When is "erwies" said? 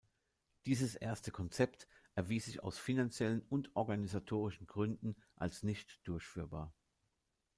2.15-2.45